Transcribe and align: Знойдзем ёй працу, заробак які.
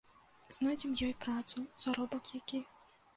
Знойдзем 0.55 0.95
ёй 1.07 1.13
працу, 1.25 1.57
заробак 1.83 2.33
які. 2.39 2.63